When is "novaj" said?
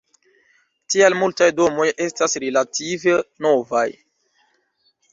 3.49-3.87